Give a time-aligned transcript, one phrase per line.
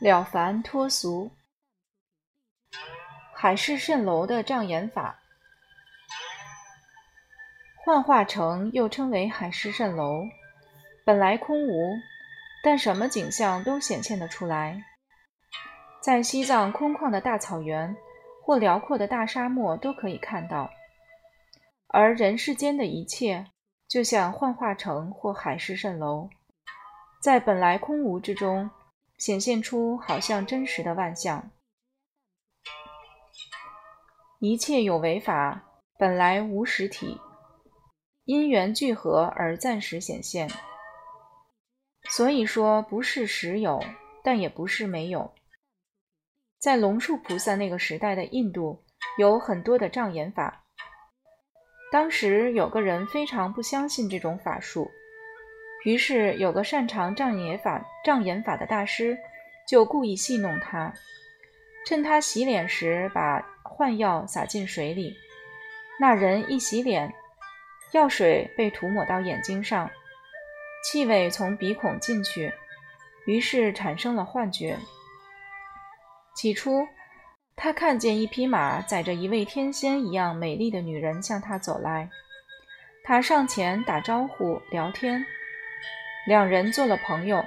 [0.00, 1.30] 了凡脱俗，
[3.32, 5.20] 海市蜃楼的障眼法。
[7.84, 10.24] 幻化城又称为海市蜃楼，
[11.04, 11.94] 本来空无，
[12.64, 14.84] 但什么景象都显现得出来。
[16.00, 17.96] 在西藏空旷的大草原
[18.42, 20.70] 或辽阔的大沙漠都可以看到，
[21.86, 23.46] 而人世间的一切，
[23.88, 26.28] 就像幻化城或海市蜃楼，
[27.22, 28.68] 在本来空无之中，
[29.18, 31.50] 显现出好像真实的万象。
[34.40, 35.64] 一切有为法，
[35.98, 37.20] 本来无实体。
[38.24, 40.50] 因缘聚合而暂时显现，
[42.08, 43.82] 所以说不是实有，
[44.22, 45.34] 但也不是没有。
[46.58, 48.82] 在龙树菩萨那个时代的印度，
[49.18, 50.64] 有很多的障眼法。
[51.92, 54.90] 当时有个人非常不相信这种法术，
[55.84, 59.16] 于是有个擅长障眼法、障眼法的大师
[59.68, 60.92] 就故意戏弄他，
[61.86, 65.14] 趁他洗脸时把幻药洒进水里，
[66.00, 67.12] 那人一洗脸。
[67.92, 69.88] 药水被涂抹到眼睛上，
[70.82, 72.52] 气味从鼻孔进去，
[73.24, 74.76] 于是产生了幻觉。
[76.34, 76.88] 起初，
[77.54, 82.10] 他看见一匹马载着一位天仙一样美丽的女人向他走来，
[83.04, 85.24] 他上前打招呼聊天，
[86.26, 87.44] 两人做了朋友。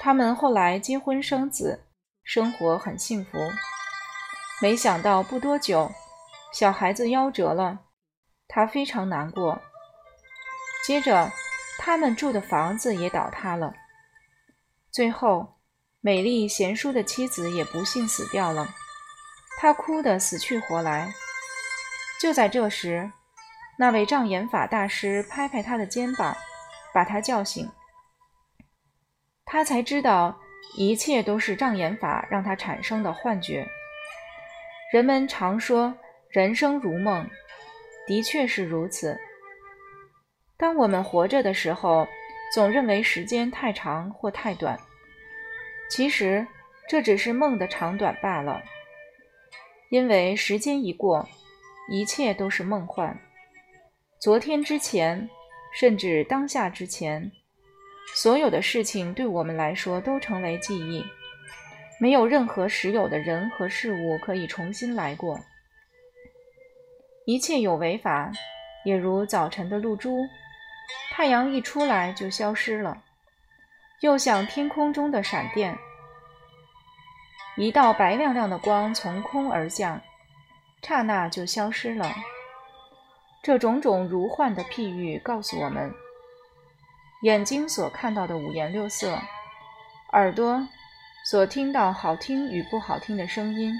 [0.00, 1.84] 他们后来结婚生子，
[2.24, 3.38] 生活很幸福。
[4.60, 5.92] 没想到不多久，
[6.52, 7.80] 小孩子夭折了。
[8.48, 9.62] 他非常难过。
[10.84, 11.30] 接着，
[11.78, 13.72] 他们住的房子也倒塌了。
[14.90, 15.60] 最后，
[16.00, 18.68] 美丽贤淑的妻子也不幸死掉了。
[19.58, 21.14] 他哭得死去活来。
[22.20, 23.10] 就在这时，
[23.78, 26.36] 那位障眼法大师拍拍他的肩膀，
[26.92, 27.68] 把他叫醒。
[29.44, 30.40] 他才知道，
[30.76, 33.68] 一切都是障眼法让他产生的幻觉。
[34.92, 35.94] 人们常说，
[36.30, 37.28] 人生如梦。
[38.06, 39.16] 的确是如此。
[40.56, 42.06] 当我们活着的时候，
[42.52, 44.78] 总认为时间太长或太短，
[45.88, 46.46] 其实
[46.88, 48.60] 这只是梦的长短罢了。
[49.88, 51.28] 因为时间一过，
[51.88, 53.16] 一切都是梦幻。
[54.18, 55.30] 昨天之前，
[55.72, 57.32] 甚至当下之前，
[58.14, 61.04] 所有的事情对我们来说都成为记忆，
[61.98, 65.40] 没有任何实有的人和事物可以重新来过。
[67.24, 68.30] 一切有为法，
[68.84, 70.18] 也如早晨的露珠，
[71.12, 73.00] 太阳一出来就消失了；
[74.00, 75.78] 又像天空中的闪电，
[77.56, 80.00] 一道白亮亮的光从空而降，
[80.82, 82.12] 刹那就消失了。
[83.42, 85.92] 这种种如幻的譬喻告诉我们：
[87.22, 89.18] 眼睛所看到的五颜六色，
[90.12, 90.64] 耳朵
[91.26, 93.74] 所听到好听与不好听的声音。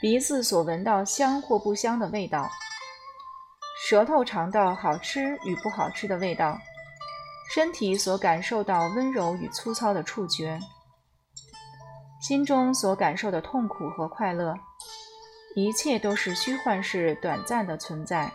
[0.00, 2.50] 鼻子所闻到香或不香的味道，
[3.86, 6.58] 舌头尝到好吃与不好吃的味道，
[7.54, 10.58] 身体所感受到温柔与粗糙的触觉，
[12.20, 14.58] 心中所感受的痛苦和快乐，
[15.54, 18.32] 一切都是虚幻式短暂的存在。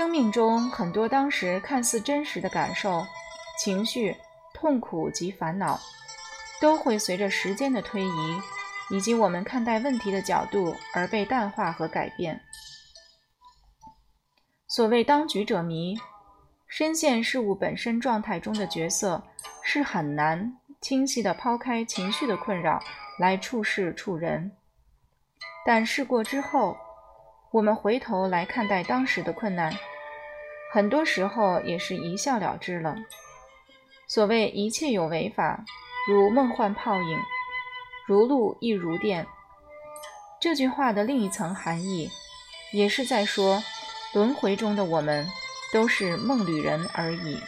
[0.00, 3.06] 生命中很多当时看似真实的感受、
[3.58, 4.16] 情绪、
[4.54, 5.78] 痛苦及烦恼。
[6.58, 8.40] 都会随着时间的推移，
[8.88, 12.40] 以及我们看待问题的角度而被淡化和改变。
[14.66, 15.98] 所谓当局者迷，
[16.66, 19.22] 深陷事物本身状态中的角色
[19.62, 22.82] 是很难清晰地抛开情绪的困扰
[23.18, 24.50] 来处事处人。
[25.66, 26.74] 但事过之后，
[27.50, 29.74] 我们回头来看待当时的困难，
[30.72, 32.96] 很多时候也是一笑了之了。
[34.06, 35.64] 所谓一切有为法。
[36.08, 37.18] 如梦幻泡影，
[38.06, 39.26] 如露亦如电。
[40.40, 42.10] 这句话的另一层含义，
[42.72, 43.62] 也是在说，
[44.14, 45.28] 轮回中的我们
[45.74, 47.38] 都是梦旅人而已。